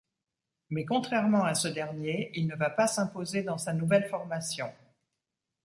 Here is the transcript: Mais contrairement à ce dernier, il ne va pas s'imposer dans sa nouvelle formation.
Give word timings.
Mais 0.71 0.83
contrairement 0.83 1.43
à 1.43 1.53
ce 1.53 1.67
dernier, 1.67 2.31
il 2.33 2.47
ne 2.47 2.55
va 2.55 2.71
pas 2.71 2.87
s'imposer 2.87 3.43
dans 3.43 3.59
sa 3.59 3.71
nouvelle 3.71 4.09
formation. 4.09 4.73